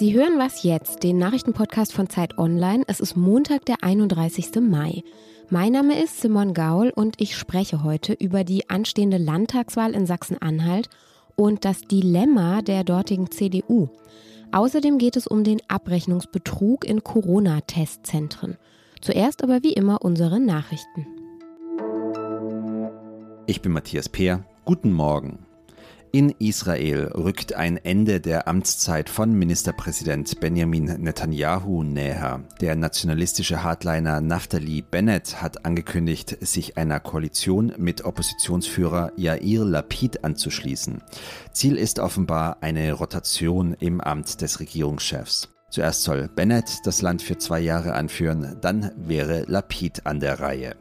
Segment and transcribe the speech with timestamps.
[0.00, 2.84] Sie hören was jetzt, den Nachrichtenpodcast von Zeit Online.
[2.86, 4.62] Es ist Montag, der 31.
[4.62, 5.02] Mai.
[5.50, 10.88] Mein Name ist Simon Gaul und ich spreche heute über die anstehende Landtagswahl in Sachsen-Anhalt
[11.36, 13.90] und das Dilemma der dortigen CDU.
[14.52, 18.56] Außerdem geht es um den Abrechnungsbetrug in Corona-Testzentren.
[19.02, 21.06] Zuerst aber wie immer unsere Nachrichten.
[23.46, 24.46] Ich bin Matthias Peer.
[24.64, 25.40] Guten Morgen.
[26.12, 32.42] In Israel rückt ein Ende der Amtszeit von Ministerpräsident Benjamin Netanyahu näher.
[32.60, 41.00] Der nationalistische Hardliner Naftali Bennett hat angekündigt, sich einer Koalition mit Oppositionsführer Yair Lapid anzuschließen.
[41.52, 45.48] Ziel ist offenbar eine Rotation im Amt des Regierungschefs.
[45.70, 50.74] Zuerst soll Bennett das Land für zwei Jahre anführen, dann wäre Lapid an der Reihe.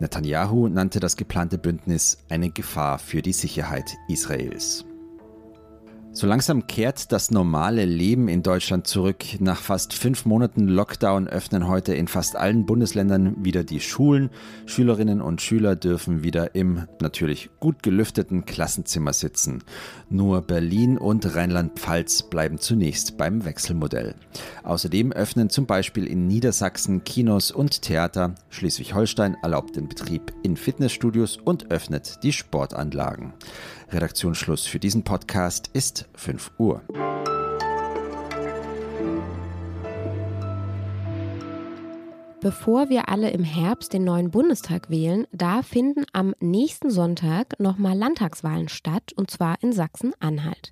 [0.00, 4.84] Netanyahu nannte das geplante Bündnis eine Gefahr für die Sicherheit Israels.
[6.16, 9.22] So langsam kehrt das normale Leben in Deutschland zurück.
[9.38, 14.30] Nach fast fünf Monaten Lockdown öffnen heute in fast allen Bundesländern wieder die Schulen.
[14.64, 19.62] Schülerinnen und Schüler dürfen wieder im natürlich gut gelüfteten Klassenzimmer sitzen.
[20.08, 24.14] Nur Berlin und Rheinland-Pfalz bleiben zunächst beim Wechselmodell.
[24.62, 28.36] Außerdem öffnen zum Beispiel in Niedersachsen Kinos und Theater.
[28.48, 33.34] Schleswig-Holstein erlaubt den Betrieb in Fitnessstudios und öffnet die Sportanlagen.
[33.90, 36.82] Redaktionsschluss für diesen Podcast ist 5 Uhr.
[42.40, 47.98] Bevor wir alle im Herbst den neuen Bundestag wählen, da finden am nächsten Sonntag nochmal
[47.98, 50.70] Landtagswahlen statt, und zwar in Sachsen-Anhalt.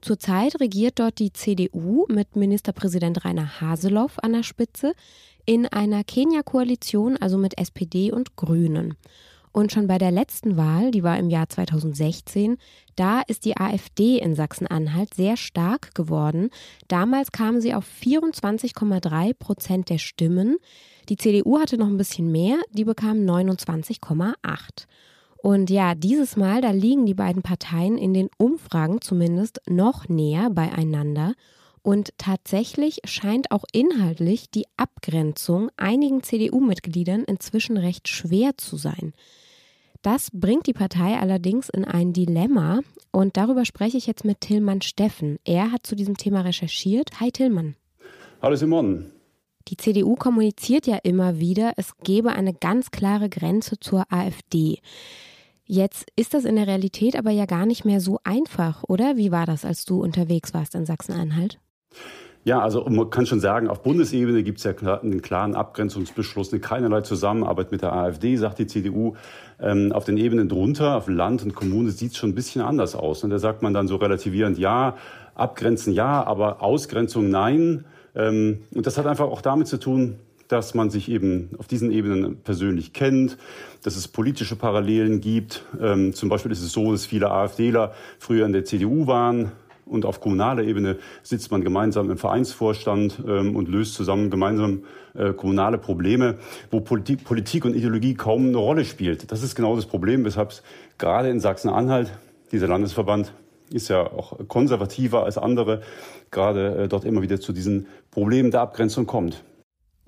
[0.00, 4.92] Zurzeit regiert dort die CDU mit Ministerpräsident Rainer Haseloff an der Spitze
[5.44, 8.94] in einer Kenia-Koalition, also mit SPD und Grünen.
[9.58, 12.58] Und schon bei der letzten Wahl, die war im Jahr 2016,
[12.94, 16.50] da ist die AfD in Sachsen-Anhalt sehr stark geworden.
[16.86, 20.58] Damals kam sie auf 24,3 Prozent der Stimmen.
[21.08, 24.36] Die CDU hatte noch ein bisschen mehr, die bekam 29,8.
[25.38, 30.50] Und ja, dieses Mal, da liegen die beiden Parteien in den Umfragen zumindest noch näher
[30.50, 31.32] beieinander.
[31.82, 39.14] Und tatsächlich scheint auch inhaltlich die Abgrenzung einigen CDU-Mitgliedern inzwischen recht schwer zu sein.
[40.10, 42.80] Das bringt die Partei allerdings in ein Dilemma
[43.12, 45.38] und darüber spreche ich jetzt mit Tillmann Steffen.
[45.44, 47.20] Er hat zu diesem Thema recherchiert.
[47.20, 47.76] Hi Tillmann.
[48.40, 49.12] Hallo Simon.
[49.68, 54.78] Die CDU kommuniziert ja immer wieder, es gebe eine ganz klare Grenze zur AfD.
[55.66, 59.18] Jetzt ist das in der Realität aber ja gar nicht mehr so einfach, oder?
[59.18, 61.60] Wie war das, als du unterwegs warst in Sachsen-Anhalt?
[62.48, 66.60] Ja, also man kann schon sagen, auf Bundesebene gibt es ja einen klaren Abgrenzungsbeschluss, eine
[66.62, 69.16] keinerlei Zusammenarbeit mit der AfD, sagt die CDU.
[69.60, 72.94] Ähm, auf den Ebenen drunter, auf Land und Kommune, sieht es schon ein bisschen anders
[72.94, 73.22] aus.
[73.22, 74.96] Und da sagt man dann so relativierend, ja,
[75.34, 77.84] abgrenzen ja, aber Ausgrenzung nein.
[78.14, 81.92] Ähm, und das hat einfach auch damit zu tun, dass man sich eben auf diesen
[81.92, 83.36] Ebenen persönlich kennt,
[83.82, 85.66] dass es politische Parallelen gibt.
[85.78, 89.52] Ähm, zum Beispiel ist es so, dass viele AfDler früher in der CDU waren,
[89.88, 94.84] und auf kommunaler Ebene sitzt man gemeinsam im Vereinsvorstand ähm, und löst zusammen gemeinsam
[95.14, 96.38] äh, kommunale Probleme,
[96.70, 99.32] wo Politik, Politik und Ideologie kaum eine Rolle spielt.
[99.32, 100.62] Das ist genau das Problem, weshalb es
[100.98, 102.12] gerade in Sachsen-Anhalt,
[102.52, 103.32] dieser Landesverband,
[103.70, 105.82] ist ja auch konservativer als andere,
[106.30, 109.44] gerade äh, dort immer wieder zu diesen Problemen der Abgrenzung kommt.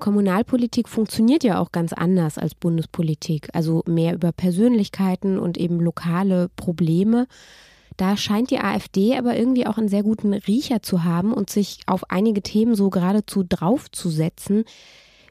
[0.00, 6.48] Kommunalpolitik funktioniert ja auch ganz anders als Bundespolitik, also mehr über Persönlichkeiten und eben lokale
[6.56, 7.26] Probleme.
[8.00, 11.80] Da scheint die AfD aber irgendwie auch einen sehr guten Riecher zu haben und sich
[11.84, 14.64] auf einige Themen so geradezu draufzusetzen.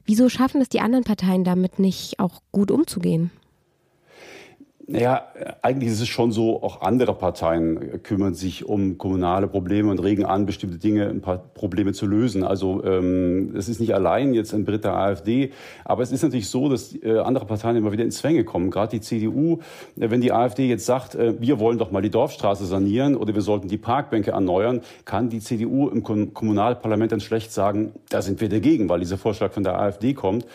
[0.04, 3.32] Wieso schaffen es die anderen Parteien damit nicht auch gut umzugehen?
[4.92, 5.24] Naja,
[5.62, 10.24] eigentlich ist es schon so, auch andere Parteien kümmern sich um kommunale Probleme und regen
[10.24, 12.42] an, bestimmte Dinge, ein paar Probleme zu lösen.
[12.42, 15.52] Also ähm, es ist nicht allein jetzt ein Brit der AfD,
[15.84, 18.72] aber es ist natürlich so, dass äh, andere Parteien immer wieder ins Zwänge kommen.
[18.72, 19.60] Gerade die CDU,
[19.96, 23.32] äh, wenn die AfD jetzt sagt, äh, wir wollen doch mal die Dorfstraße sanieren oder
[23.32, 28.40] wir sollten die Parkbänke erneuern, kann die CDU im Kommunalparlament dann schlecht sagen, da sind
[28.40, 30.46] wir dagegen, weil dieser Vorschlag von der AfD kommt.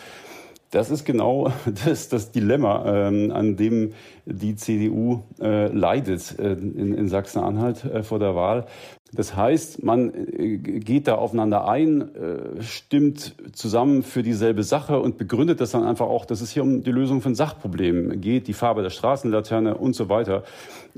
[0.75, 1.54] Das ist genau
[1.86, 3.94] das, das Dilemma, ähm, an dem
[4.25, 8.66] die CDU äh, leidet äh, in, in Sachsen-Anhalt äh, vor der Wahl.
[9.13, 15.18] Das heißt, man äh, geht da aufeinander ein, äh, stimmt zusammen für dieselbe Sache und
[15.18, 18.54] begründet das dann einfach auch, dass es hier um die Lösung von Sachproblemen geht, die
[18.54, 20.44] Farbe der Straßenlaterne und so weiter.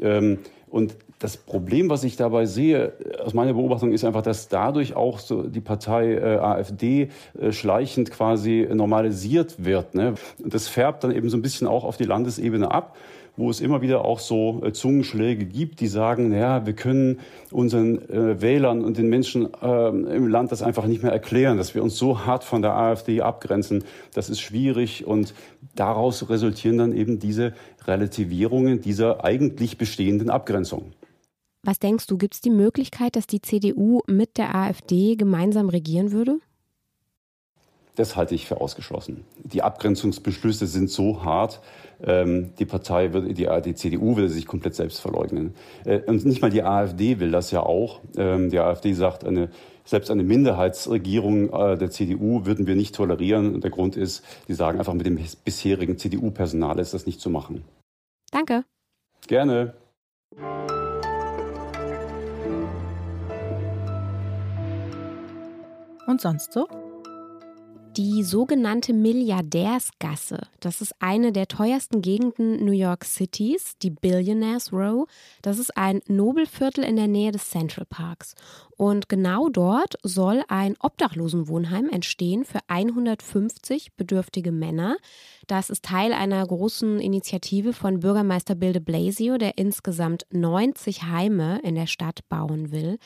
[0.01, 0.39] Ähm,
[0.69, 2.94] und das Problem, was ich dabei sehe,
[3.24, 8.12] aus meiner Beobachtung, ist einfach, dass dadurch auch so die Partei äh, AfD äh, schleichend
[8.12, 9.95] quasi normalisiert wird.
[9.95, 10.15] Ne?
[10.44, 12.95] Und das färbt dann eben so ein bisschen auch auf die Landesebene ab
[13.38, 17.19] wo es immer wieder auch so äh, Zungenschläge gibt, die sagen, naja, wir können
[17.51, 21.75] unseren äh, Wählern und den Menschen äh, im Land das einfach nicht mehr erklären, dass
[21.75, 23.84] wir uns so hart von der AfD abgrenzen.
[24.13, 25.34] Das ist schwierig und
[25.75, 27.54] daraus resultieren dann eben diese
[27.86, 30.92] Relativierungen dieser eigentlich bestehenden Abgrenzung.
[31.63, 36.12] Was denkst du, gibt es die Möglichkeit, dass die CDU mit der AfD gemeinsam regieren
[36.12, 36.39] würde?
[37.97, 39.25] Das halte ich für ausgeschlossen.
[39.44, 41.61] Die Abgrenzungsbeschlüsse sind so hart,
[42.03, 45.55] ähm, die Partei, wird, die, die CDU will sich komplett selbst verleugnen.
[45.83, 48.01] Äh, und nicht mal die AfD will das ja auch.
[48.15, 49.49] Ähm, die AfD sagt, eine,
[49.83, 53.55] selbst eine Minderheitsregierung äh, der CDU würden wir nicht tolerieren.
[53.55, 57.31] Und der Grund ist, die sagen einfach, mit dem bisherigen CDU-Personal ist das nicht zu
[57.31, 57.63] machen.
[58.29, 58.63] Danke.
[59.25, 59.73] Gerne.
[66.05, 66.67] Und sonst so?
[67.97, 75.07] Die sogenannte Milliardärsgasse, das ist eine der teuersten Gegenden New York Cities, die Billionaires Row.
[75.41, 78.35] Das ist ein Nobelviertel in der Nähe des Central Parks.
[78.77, 84.97] Und genau dort soll ein Obdachlosenwohnheim entstehen für 150 bedürftige Männer.
[85.47, 91.61] Das ist Teil einer großen Initiative von Bürgermeister Bill de Blasio, der insgesamt 90 Heime
[91.63, 93.00] in der Stadt bauen will.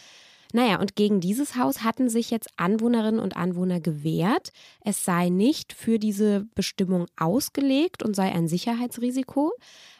[0.53, 4.51] Naja, und gegen dieses Haus hatten sich jetzt Anwohnerinnen und Anwohner gewehrt.
[4.81, 9.53] Es sei nicht für diese Bestimmung ausgelegt und sei ein Sicherheitsrisiko.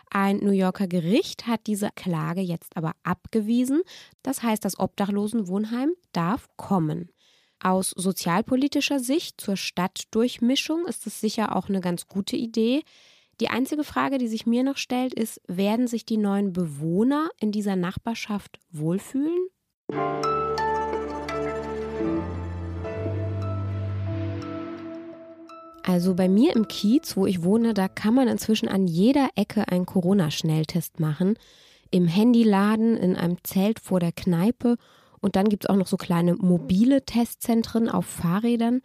[0.09, 3.81] Ein New Yorker Gericht hat diese Klage jetzt aber abgewiesen.
[4.23, 7.09] Das heißt, das Obdachlosenwohnheim darf kommen.
[7.63, 12.81] Aus sozialpolitischer Sicht zur Stadtdurchmischung ist es sicher auch eine ganz gute Idee.
[13.39, 17.51] Die einzige Frage, die sich mir noch stellt, ist, werden sich die neuen Bewohner in
[17.51, 19.50] dieser Nachbarschaft wohlfühlen?
[25.83, 29.67] Also bei mir im Kiez, wo ich wohne, da kann man inzwischen an jeder Ecke
[29.67, 31.37] einen Corona-Schnelltest machen.
[31.89, 34.77] Im Handyladen, in einem Zelt vor der Kneipe.
[35.19, 38.81] Und dann gibt es auch noch so kleine mobile Testzentren auf Fahrrädern.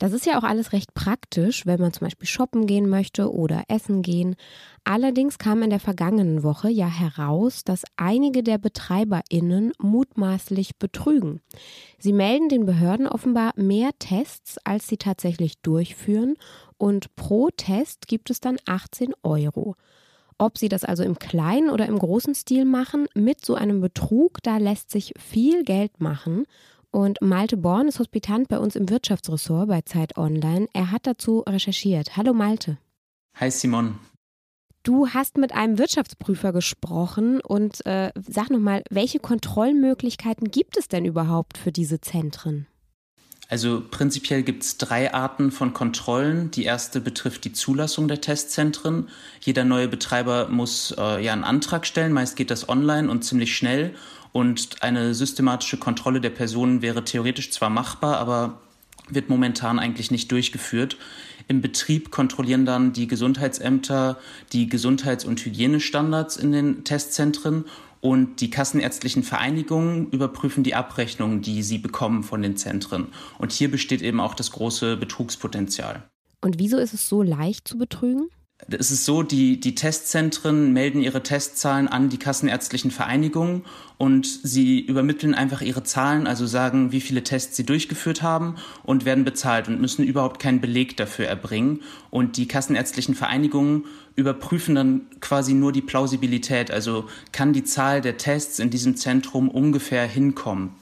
[0.00, 3.64] Das ist ja auch alles recht praktisch, wenn man zum Beispiel shoppen gehen möchte oder
[3.68, 4.34] essen gehen.
[4.82, 11.42] Allerdings kam in der vergangenen Woche ja heraus, dass einige der BetreiberInnen mutmaßlich betrügen.
[11.98, 16.36] Sie melden den Behörden offenbar mehr Tests, als sie tatsächlich durchführen
[16.78, 19.76] und pro Test gibt es dann 18 Euro.
[20.38, 24.42] Ob sie das also im kleinen oder im großen Stil machen, mit so einem Betrug,
[24.42, 26.46] da lässt sich viel Geld machen.
[26.92, 30.66] Und Malte Born ist Hospitant bei uns im Wirtschaftsressort bei Zeit Online.
[30.72, 32.16] Er hat dazu recherchiert.
[32.16, 32.78] Hallo Malte.
[33.36, 33.98] Hi Simon.
[34.82, 41.04] Du hast mit einem Wirtschaftsprüfer gesprochen und äh, sag nochmal, welche Kontrollmöglichkeiten gibt es denn
[41.04, 42.66] überhaupt für diese Zentren?
[43.50, 46.52] Also prinzipiell gibt es drei Arten von Kontrollen.
[46.52, 49.08] Die erste betrifft die Zulassung der Testzentren.
[49.40, 52.12] Jeder neue Betreiber muss äh, ja einen Antrag stellen.
[52.12, 53.96] Meist geht das online und ziemlich schnell.
[54.30, 58.60] Und eine systematische Kontrolle der Personen wäre theoretisch zwar machbar, aber
[59.08, 60.96] wird momentan eigentlich nicht durchgeführt.
[61.48, 64.18] Im Betrieb kontrollieren dann die Gesundheitsämter
[64.52, 67.64] die Gesundheits- und Hygienestandards in den Testzentren
[68.00, 73.08] und die kassenärztlichen Vereinigungen überprüfen die Abrechnungen, die sie bekommen von den Zentren.
[73.38, 76.08] Und hier besteht eben auch das große Betrugspotenzial.
[76.40, 78.28] Und wieso ist es so leicht zu betrügen?
[78.68, 83.64] Es ist so, die, die Testzentren melden ihre Testzahlen an die kassenärztlichen Vereinigungen
[83.96, 89.04] und sie übermitteln einfach ihre Zahlen, also sagen, wie viele Tests sie durchgeführt haben und
[89.04, 91.82] werden bezahlt und müssen überhaupt keinen Beleg dafür erbringen.
[92.10, 98.18] Und die kassenärztlichen Vereinigungen überprüfen dann quasi nur die Plausibilität, also kann die Zahl der
[98.18, 100.74] Tests in diesem Zentrum ungefähr hinkommen.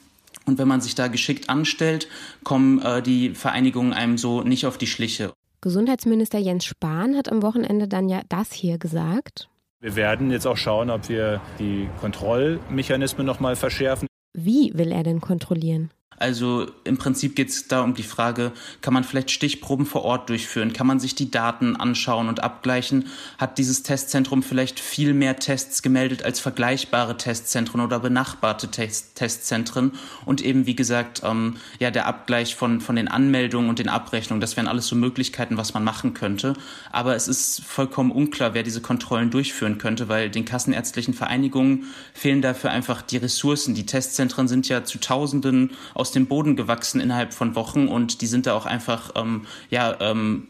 [0.44, 2.08] Und wenn man sich da geschickt anstellt,
[2.42, 5.32] kommen äh, die Vereinigungen einem so nicht auf die Schliche.
[5.60, 9.48] Gesundheitsminister Jens Spahn hat am Wochenende dann ja das hier gesagt.
[9.80, 14.06] Wir werden jetzt auch schauen, ob wir die Kontrollmechanismen noch mal verschärfen.
[14.34, 15.90] Wie will er denn kontrollieren?
[16.18, 20.28] Also im Prinzip geht es da um die Frage, kann man vielleicht Stichproben vor Ort
[20.28, 20.72] durchführen?
[20.72, 23.06] Kann man sich die Daten anschauen und abgleichen?
[23.38, 29.92] Hat dieses Testzentrum vielleicht viel mehr Tests gemeldet als vergleichbare Testzentren oder benachbarte Test Testzentren?
[30.24, 34.40] Und eben, wie gesagt, ähm, ja, der Abgleich von, von den Anmeldungen und den Abrechnungen,
[34.40, 36.54] das wären alles so Möglichkeiten, was man machen könnte.
[36.90, 42.42] Aber es ist vollkommen unklar, wer diese Kontrollen durchführen könnte, weil den kassenärztlichen Vereinigungen fehlen
[42.42, 43.74] dafür einfach die Ressourcen.
[43.74, 48.22] Die Testzentren sind ja zu Tausenden aus aus dem Boden gewachsen innerhalb von Wochen und
[48.22, 50.48] die sind da auch einfach ähm, ja, ähm,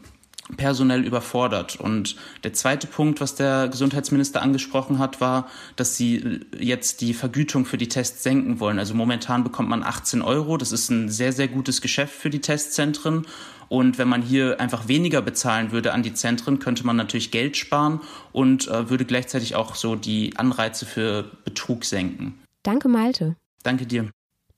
[0.55, 1.75] personell überfordert.
[1.75, 7.65] Und der zweite Punkt, was der Gesundheitsminister angesprochen hat, war, dass sie jetzt die Vergütung
[7.65, 8.79] für die Tests senken wollen.
[8.79, 10.55] Also momentan bekommt man 18 Euro.
[10.55, 13.27] Das ist ein sehr, sehr gutes Geschäft für die Testzentren.
[13.67, 17.57] Und wenn man hier einfach weniger bezahlen würde an die Zentren, könnte man natürlich Geld
[17.57, 17.99] sparen
[18.31, 22.39] und äh, würde gleichzeitig auch so die Anreize für Betrug senken.
[22.63, 23.35] Danke, Malte.
[23.61, 24.09] Danke dir.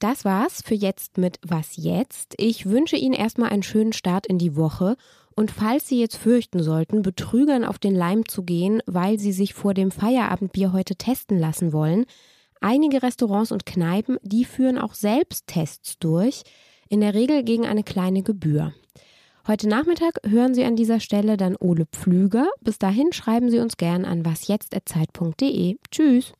[0.02, 2.34] Das war's für jetzt mit Was jetzt?
[2.38, 4.98] Ich wünsche Ihnen erstmal einen schönen Start in die Woche
[5.36, 9.54] und falls Sie jetzt fürchten sollten, Betrügern auf den Leim zu gehen, weil Sie sich
[9.54, 12.06] vor dem Feierabendbier heute testen lassen wollen,
[12.62, 16.42] einige Restaurants und Kneipen, die führen auch selbst Tests durch,
[16.90, 18.74] in der Regel gegen eine kleine Gebühr.
[19.46, 22.48] Heute Nachmittag hören Sie an dieser Stelle dann Ole Pflüger.
[22.60, 25.78] Bis dahin schreiben Sie uns gern an wasjetzt.zeit.de.
[25.92, 26.34] Tschüss.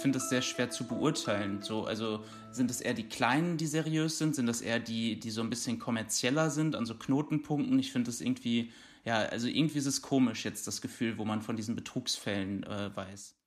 [0.00, 1.62] Finde es sehr schwer zu beurteilen.
[1.62, 4.34] So, also sind es eher die Kleinen, die seriös sind?
[4.34, 7.78] Sind das eher die, die so ein bisschen kommerzieller sind, an so Knotenpunkten?
[7.78, 8.72] Ich finde es irgendwie,
[9.04, 12.94] ja, also irgendwie ist es komisch jetzt das Gefühl, wo man von diesen Betrugsfällen äh,
[12.94, 13.39] weiß.